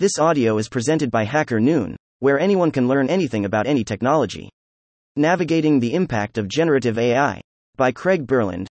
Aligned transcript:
This 0.00 0.18
audio 0.18 0.56
is 0.56 0.70
presented 0.70 1.10
by 1.10 1.26
HackerNoon, 1.26 1.94
where 2.20 2.40
anyone 2.40 2.70
can 2.70 2.88
learn 2.88 3.10
anything 3.10 3.44
about 3.44 3.66
any 3.66 3.84
technology. 3.84 4.48
Navigating 5.14 5.78
the 5.78 5.92
Impact 5.92 6.38
of 6.38 6.48
Generative 6.48 6.98
AI 6.98 7.42
by 7.76 7.92
Craig 7.92 8.26
Burland. 8.26 8.66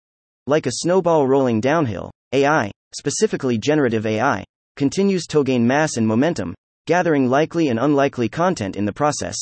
Like 0.47 0.65
a 0.65 0.71
snowball 0.81 1.28
rolling 1.28 1.62
downhill, 1.62 2.10
AI, 2.34 2.71
specifically 2.96 3.60
generative 3.60 4.07
AI, 4.07 4.44
continues 4.76 5.28
to 5.28 5.44
gain 5.44 5.68
mass 5.68 5.97
and 5.97 6.07
momentum, 6.07 6.55
gathering 6.88 7.30
likely 7.30 7.68
and 7.68 7.78
unlikely 7.78 8.28
content 8.28 8.76
in 8.76 8.86
the 8.86 8.92
process. 8.92 9.36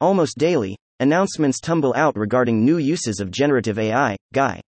Almost 0.00 0.38
daily, 0.38 0.76
announcements 0.98 1.60
tumble 1.60 1.94
out 1.94 2.16
regarding 2.16 2.64
new 2.64 2.78
uses 2.78 3.20
of 3.20 3.30
generative 3.30 3.78
AI, 3.78 4.16
GAI. 4.34 4.60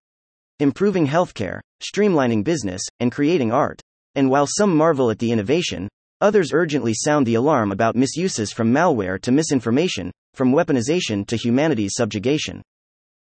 Improving 0.60 1.08
healthcare, 1.08 1.58
streamlining 1.82 2.44
business, 2.44 2.82
and 3.00 3.10
creating 3.10 3.50
art. 3.50 3.80
And 4.14 4.30
while 4.30 4.46
some 4.46 4.76
marvel 4.76 5.10
at 5.10 5.18
the 5.18 5.32
innovation, 5.32 5.88
Others 6.24 6.54
urgently 6.54 6.94
sound 6.94 7.26
the 7.26 7.34
alarm 7.34 7.70
about 7.70 7.96
misuses 7.96 8.50
from 8.50 8.72
malware 8.72 9.20
to 9.20 9.30
misinformation, 9.30 10.10
from 10.32 10.54
weaponization 10.54 11.26
to 11.26 11.36
humanity's 11.36 11.96
subjugation. 11.96 12.62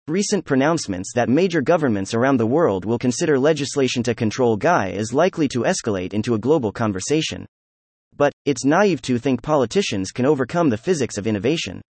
Recent 0.07 0.45
pronouncements 0.45 1.11
that 1.13 1.27
major 1.27 1.61
governments 1.61 2.13
around 2.13 2.37
the 2.37 2.47
world 2.47 2.85
will 2.85 2.97
consider 2.97 3.37
legislation 3.37 4.03
to 4.03 4.15
control 4.15 4.55
GAI 4.55 4.91
is 4.91 5.13
likely 5.13 5.49
to 5.49 5.63
escalate 5.63 6.13
into 6.13 6.33
a 6.33 6.39
global 6.39 6.71
conversation. 6.71 7.45
But, 8.15 8.31
it's 8.45 8.63
naive 8.63 9.01
to 9.01 9.19
think 9.19 9.41
politicians 9.41 10.11
can 10.11 10.25
overcome 10.25 10.69
the 10.69 10.77
physics 10.77 11.17
of 11.17 11.27
innovation. 11.27 11.81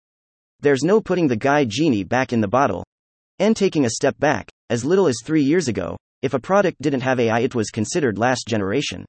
There's 0.62 0.82
no 0.82 1.00
putting 1.00 1.28
the 1.28 1.36
GAI 1.36 1.66
genie 1.66 2.02
back 2.02 2.32
in 2.32 2.40
the 2.40 2.48
bottle. 2.48 2.84
And 3.38 3.56
taking 3.56 3.84
a 3.84 3.90
step 3.90 4.18
back, 4.18 4.48
as 4.68 4.84
little 4.84 5.06
as 5.06 5.18
three 5.22 5.44
years 5.44 5.68
ago, 5.68 5.96
if 6.22 6.34
a 6.34 6.40
product 6.40 6.82
didn't 6.82 7.02
have 7.02 7.20
AI, 7.20 7.38
it 7.38 7.54
was 7.54 7.70
considered 7.70 8.18
last 8.18 8.48
generation. 8.48 9.04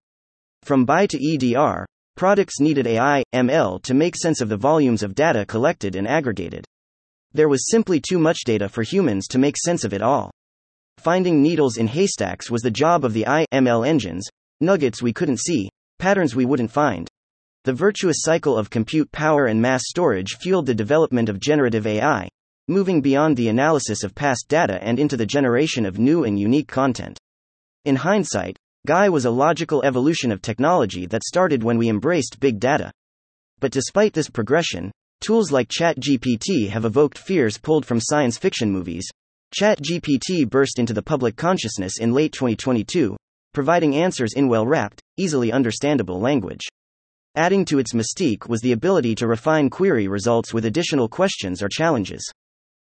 From 0.61 0.85
BI 0.85 1.07
to 1.07 1.17
EDR, 1.19 1.85
Products 2.15 2.61
needed 2.61 2.87
AI, 2.87 3.25
ML 3.33 3.83
to 3.83 3.93
make 3.93 4.15
sense 4.15 4.39
of 4.39 4.47
the 4.47 4.55
volumes 4.55 5.03
of 5.03 5.15
data 5.15 5.45
collected 5.45 5.97
and 5.97 6.07
aggregated. 6.07 6.63
There 7.33 7.49
was 7.49 7.69
simply 7.69 7.99
too 7.99 8.17
much 8.17 8.45
data 8.45 8.69
for 8.69 8.83
humans 8.83 9.27
to 9.27 9.37
make 9.37 9.57
sense 9.57 9.83
of 9.83 9.93
it 9.93 10.01
all. 10.01 10.31
Finding 10.97 11.41
needles 11.41 11.75
in 11.75 11.87
haystacks 11.87 12.49
was 12.49 12.61
the 12.61 12.71
job 12.71 13.03
of 13.03 13.11
the 13.11 13.25
AI, 13.25 13.45
ML 13.53 13.85
engines, 13.85 14.29
nuggets 14.61 15.01
we 15.01 15.11
couldn't 15.11 15.41
see, 15.41 15.69
patterns 15.99 16.37
we 16.37 16.45
wouldn't 16.45 16.71
find. 16.71 17.09
The 17.65 17.73
virtuous 17.73 18.17
cycle 18.21 18.57
of 18.57 18.69
compute 18.69 19.11
power 19.11 19.47
and 19.47 19.61
mass 19.61 19.81
storage 19.85 20.37
fueled 20.37 20.67
the 20.67 20.73
development 20.73 21.27
of 21.27 21.41
generative 21.41 21.85
AI, 21.85 22.29
moving 22.69 23.01
beyond 23.01 23.35
the 23.35 23.49
analysis 23.49 24.05
of 24.05 24.15
past 24.15 24.45
data 24.47 24.81
and 24.81 24.99
into 24.99 25.17
the 25.17 25.25
generation 25.25 25.85
of 25.85 25.99
new 25.99 26.23
and 26.23 26.39
unique 26.39 26.69
content. 26.69 27.19
In 27.83 27.97
hindsight, 27.97 28.57
GAI 28.85 29.09
was 29.09 29.25
a 29.25 29.31
logical 29.31 29.83
evolution 29.83 30.31
of 30.31 30.43
technology 30.43 31.07
that 31.07 31.23
started 31.23 31.63
when 31.63 31.79
we 31.79 31.89
embraced 31.89 32.39
big 32.39 32.59
data. 32.59 32.91
But 33.59 33.71
despite 33.71 34.13
this 34.13 34.29
progression, 34.29 34.91
tools 35.21 35.51
like 35.51 35.69
ChatGPT 35.69 36.69
have 36.69 36.85
evoked 36.85 37.17
fears 37.17 37.57
pulled 37.57 37.83
from 37.83 37.99
science 37.99 38.37
fiction 38.37 38.71
movies. 38.71 39.09
ChatGPT 39.59 40.47
burst 40.47 40.77
into 40.77 40.93
the 40.93 41.01
public 41.01 41.35
consciousness 41.35 41.93
in 41.99 42.13
late 42.13 42.31
2022, 42.33 43.17
providing 43.55 43.95
answers 43.95 44.33
in 44.33 44.47
well 44.47 44.67
wrapped, 44.67 45.01
easily 45.17 45.51
understandable 45.51 46.19
language. 46.19 46.61
Adding 47.35 47.65
to 47.65 47.79
its 47.79 47.93
mystique 47.93 48.47
was 48.47 48.61
the 48.61 48.73
ability 48.73 49.15
to 49.15 49.27
refine 49.27 49.71
query 49.71 50.07
results 50.07 50.53
with 50.53 50.65
additional 50.65 51.09
questions 51.09 51.63
or 51.63 51.69
challenges. 51.69 52.31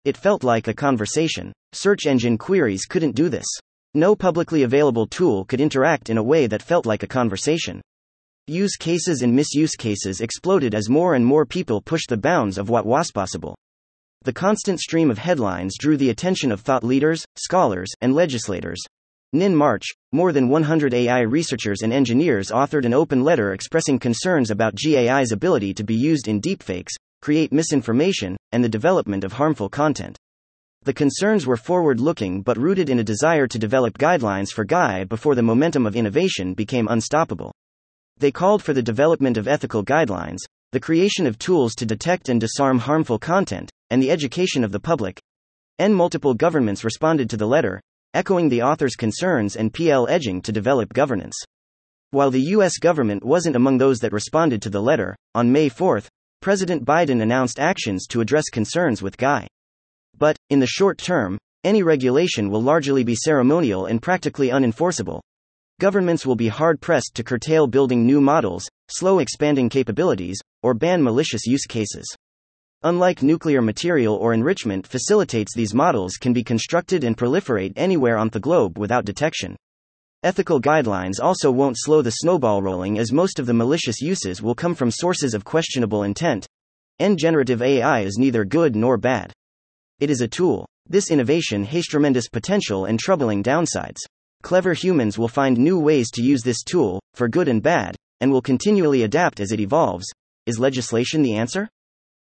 It 0.06 0.16
felt 0.16 0.46
like 0.46 0.70
a 0.70 0.74
conversation. 0.74 1.52
Search 1.74 2.06
engine 2.06 2.38
queries 2.38 2.86
couldn't 2.86 3.16
do 3.16 3.28
this. 3.28 3.46
No 3.94 4.16
publicly 4.16 4.64
available 4.64 5.06
tool 5.06 5.44
could 5.44 5.60
interact 5.60 6.10
in 6.10 6.18
a 6.18 6.24
way 6.24 6.48
that 6.48 6.62
felt 6.62 6.86
like 6.86 7.04
a 7.04 7.08
conversation. 7.08 7.82
Use 8.48 8.78
cases 8.78 9.22
and 9.22 9.36
misuse 9.36 9.76
cases 9.76 10.22
exploded 10.22 10.74
as 10.74 10.88
more 10.88 11.16
and 11.16 11.26
more 11.26 11.46
people 11.46 11.82
pushed 11.82 12.08
the 12.08 12.16
bounds 12.16 12.58
of 12.58 12.70
what 12.70 12.86
was 12.86 13.12
possible. 13.12 13.54
The 14.24 14.32
constant 14.32 14.80
stream 14.80 15.12
of 15.12 15.18
headlines 15.18 15.76
drew 15.78 15.98
the 15.98 16.10
attention 16.10 16.54
of 16.54 16.62
thought 16.62 16.86
leaders, 16.86 17.26
scholars, 17.36 17.90
and 18.00 18.16
legislators. 18.16 18.80
In 19.34 19.54
March, 19.54 19.88
more 20.14 20.32
than 20.32 20.48
100 20.48 20.94
AI 20.94 21.22
researchers 21.22 21.82
and 21.82 21.92
engineers 21.92 22.50
authored 22.50 22.86
an 22.86 22.94
open 22.94 23.26
letter 23.26 23.52
expressing 23.52 24.00
concerns 24.00 24.52
about 24.52 24.76
GAI's 24.76 25.34
ability 25.34 25.74
to 25.74 25.84
be 25.84 25.96
used 25.96 26.30
in 26.30 26.40
deepfakes, 26.40 26.94
create 27.22 27.52
misinformation, 27.52 28.38
and 28.54 28.64
the 28.64 28.70
development 28.70 29.26
of 29.26 29.34
harmful 29.34 29.68
content. 29.68 30.18
The 30.84 30.94
concerns 30.94 31.46
were 31.46 31.58
forward 31.58 32.00
looking 32.00 32.42
but 32.42 32.58
rooted 32.58 32.90
in 32.90 32.98
a 32.98 33.04
desire 33.04 33.46
to 33.46 33.60
develop 33.60 34.00
guidelines 34.00 34.50
for 34.50 34.66
GAI 34.66 35.04
before 35.04 35.36
the 35.36 35.44
momentum 35.44 35.86
of 35.86 35.96
innovation 35.96 36.56
became 36.56 36.88
unstoppable. 36.88 37.54
They 38.18 38.32
called 38.32 38.64
for 38.64 38.74
the 38.74 38.82
development 38.82 39.38
of 39.38 39.48
ethical 39.48 39.84
guidelines, 39.86 40.40
the 40.72 40.80
creation 40.80 41.28
of 41.28 41.38
tools 41.38 41.76
to 41.76 41.86
detect 41.86 42.30
and 42.30 42.42
disarm 42.42 42.80
harmful 42.80 43.20
content, 43.20 43.70
and 43.92 44.02
the 44.02 44.10
education 44.10 44.64
of 44.64 44.72
the 44.72 44.80
public. 44.80 45.22
And 45.78 45.96
multiple 45.96 46.34
governments 46.34 46.84
responded 46.84 47.30
to 47.30 47.38
the 47.38 47.48
letter, 47.48 47.80
echoing 48.16 48.50
the 48.50 48.64
author's 48.64 48.96
concerns 48.96 49.56
and 49.56 49.72
PL 49.72 50.08
edging 50.10 50.42
to 50.42 50.52
develop 50.52 50.94
governance. 50.94 51.36
While 52.10 52.32
the 52.32 52.42
U.S. 52.56 52.80
government 52.80 53.24
wasn't 53.24 53.56
among 53.56 53.78
those 53.78 54.00
that 54.00 54.14
responded 54.14 54.64
to 54.64 54.72
the 54.72 54.82
letter, 54.82 55.16
on 55.36 55.52
May 55.52 55.70
4, 55.70 56.02
President 56.42 56.86
Biden 56.86 57.22
announced 57.22 57.60
actions 57.60 58.08
to 58.08 58.22
address 58.22 58.50
concerns 58.50 59.04
with 59.04 59.18
GAI. 59.18 59.48
But, 60.22 60.38
in 60.52 60.60
the 60.60 60.68
short 60.68 61.00
term, 61.00 61.40
any 61.64 61.82
regulation 61.82 62.52
will 62.52 62.62
largely 62.62 63.04
be 63.04 63.16
ceremonial 63.16 63.88
and 63.88 64.00
practically 64.00 64.50
unenforceable. 64.50 65.20
Governments 65.80 66.28
will 66.28 66.36
be 66.36 66.48
hard 66.48 66.80
pressed 66.80 67.16
to 67.16 67.24
curtail 67.24 67.66
building 67.66 68.06
new 68.06 68.22
models, 68.22 68.70
slow 68.88 69.18
expanding 69.18 69.68
capabilities, 69.68 70.40
or 70.62 70.76
ban 70.76 71.02
malicious 71.02 71.48
use 71.48 71.66
cases. 71.66 72.06
Unlike 72.84 73.24
nuclear 73.24 73.64
material 73.64 74.14
or 74.14 74.36
enrichment 74.36 74.86
facilitates 74.86 75.56
these 75.56 75.74
models 75.74 76.18
can 76.18 76.34
be 76.34 76.44
constructed 76.44 77.04
and 77.04 77.18
proliferate 77.18 77.74
anywhere 77.76 78.20
on 78.20 78.30
the 78.30 78.40
globe 78.40 78.78
without 78.78 79.06
detection. 79.06 79.56
Ethical 80.22 80.62
guidelines 80.62 81.20
also 81.20 81.50
won't 81.50 81.80
slow 81.80 82.04
the 82.04 82.12
snowball 82.12 82.62
rolling 82.62 83.00
as 83.00 83.12
most 83.12 83.40
of 83.40 83.48
the 83.48 83.56
malicious 83.56 84.00
uses 84.02 84.40
will 84.40 84.54
come 84.54 84.76
from 84.76 84.92
sources 84.92 85.34
of 85.34 85.44
questionable 85.44 86.04
intent. 86.04 86.46
And 87.00 87.18
generative 87.18 87.64
AI 87.64 88.02
is 88.02 88.20
neither 88.20 88.46
good 88.46 88.76
nor 88.76 89.00
bad. 89.00 89.34
It 90.02 90.10
is 90.10 90.22
a 90.22 90.28
tool. 90.28 90.66
This 90.90 91.12
innovation 91.12 91.64
has 91.64 91.86
tremendous 91.86 92.28
potential 92.28 92.86
and 92.86 93.00
troubling 93.00 93.44
downsides. 93.44 94.00
Clever 94.42 94.74
humans 94.74 95.20
will 95.20 95.28
find 95.28 95.56
new 95.56 95.78
ways 95.78 96.10
to 96.14 96.24
use 96.24 96.42
this 96.42 96.64
tool, 96.64 97.00
for 97.14 97.28
good 97.28 97.48
and 97.48 97.62
bad, 97.62 97.96
and 98.20 98.32
will 98.32 98.42
continually 98.42 99.04
adapt 99.04 99.40
as 99.40 99.52
it 99.52 99.60
evolves. 99.60 100.12
Is 100.48 100.58
legislation 100.58 101.22
the 101.22 101.36
answer? 101.36 101.70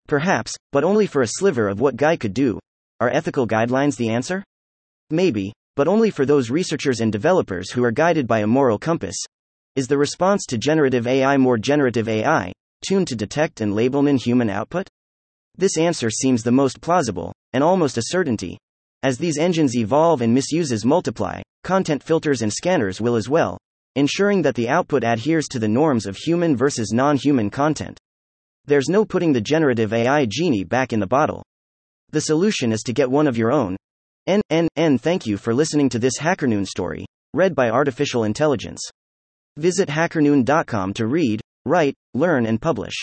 Perhaps, 0.09 0.53
but 0.73 0.83
only 0.83 1.07
for 1.07 1.23
a 1.23 1.29
sliver 1.29 1.69
of 1.69 1.79
what 1.79 1.95
GAI 1.95 2.17
could 2.17 2.35
do. 2.35 2.59
Are 2.99 3.09
ethical 3.09 3.47
guidelines 3.47 3.97
the 3.97 4.09
answer? 4.09 4.43
Maybe, 5.11 5.53
but 5.77 5.87
only 5.87 6.11
for 6.11 6.27
those 6.27 6.51
researchers 6.51 6.99
and 6.99 7.13
developers 7.13 7.71
who 7.71 7.85
are 7.85 7.93
guided 7.93 8.27
by 8.27 8.41
a 8.41 8.49
moral 8.49 8.79
compass. 8.79 9.17
Is 9.77 9.87
the 9.87 9.97
response 9.97 10.45
to 10.47 10.59
generative 10.59 11.07
AI 11.07 11.37
more 11.37 11.57
generative 11.57 12.09
AI, 12.09 12.53
tuned 12.85 13.07
to 13.07 13.15
detect 13.15 13.61
and 13.61 13.77
label 13.77 14.03
non 14.03 14.17
human 14.17 14.51
output? 14.51 14.89
This 15.57 15.79
answer 15.79 16.11
seems 16.11 16.43
the 16.43 16.51
most 16.51 16.81
plausible, 16.81 17.33
and 17.53 17.65
almost 17.65 17.99
a 17.99 18.03
certainty. 18.07 18.59
As 19.03 19.19
these 19.19 19.39
engines 19.39 19.77
evolve 19.77 20.21
and 20.21 20.35
misuses 20.35 20.85
multiply, 20.85 21.41
content 21.65 22.03
filters 22.03 22.43
and 22.43 22.53
scanners 22.53 23.01
will 23.01 23.17
as 23.17 23.29
well, 23.29 23.59
ensuring 23.97 24.43
that 24.43 24.55
the 24.55 24.69
output 24.69 25.05
adheres 25.05 25.49
to 25.49 25.59
the 25.59 25.69
norms 25.69 26.07
of 26.07 26.17
human 26.17 26.57
versus 26.57 26.93
non 26.93 27.17
human 27.17 27.51
content. 27.51 27.99
There's 28.67 28.89
no 28.89 29.05
putting 29.05 29.33
the 29.33 29.41
generative 29.41 29.93
AI 29.93 30.27
genie 30.27 30.65
back 30.65 30.93
in 30.93 31.01
the 31.01 31.07
bottle. 31.07 31.43
The 32.11 32.21
solution 32.21 32.73
is 32.73 32.83
to 32.83 32.93
get 32.93 33.11
one 33.11 33.27
of 33.27 33.39
your 33.39 33.53
own. 33.53 33.77
N, 34.27 34.43
N, 34.51 34.69
N. 34.77 34.99
Thank 34.99 35.27
you 35.27 35.37
for 35.37 35.55
listening 35.55 35.89
to 35.91 35.99
this 35.99 36.19
HackerNoon 36.19 36.67
story, 36.67 37.07
read 37.33 37.55
by 37.55 37.71
Artificial 37.71 38.25
Intelligence. 38.25 38.81
Visit 39.57 39.89
hackerNoon.com 39.89 40.95
to 40.95 41.07
read, 41.07 41.41
write, 41.65 41.95
learn, 42.15 42.47
and 42.47 42.61
publish. 42.61 42.95